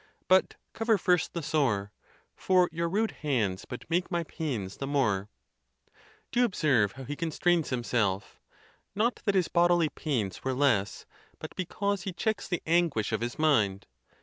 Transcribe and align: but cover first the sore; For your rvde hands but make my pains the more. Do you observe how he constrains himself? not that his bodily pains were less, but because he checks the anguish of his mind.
but 0.27 0.55
cover 0.73 0.97
first 0.97 1.33
the 1.33 1.43
sore; 1.43 1.91
For 2.35 2.67
your 2.71 2.89
rvde 2.89 3.11
hands 3.11 3.65
but 3.69 3.87
make 3.87 4.09
my 4.09 4.23
pains 4.23 4.77
the 4.77 4.87
more. 4.87 5.29
Do 6.31 6.39
you 6.39 6.45
observe 6.47 6.93
how 6.93 7.03
he 7.03 7.15
constrains 7.15 7.69
himself? 7.69 8.39
not 8.95 9.21
that 9.25 9.35
his 9.35 9.47
bodily 9.47 9.89
pains 9.89 10.43
were 10.43 10.55
less, 10.55 11.05
but 11.37 11.55
because 11.55 12.01
he 12.01 12.13
checks 12.13 12.47
the 12.47 12.63
anguish 12.65 13.11
of 13.11 13.21
his 13.21 13.37
mind. 13.37 13.85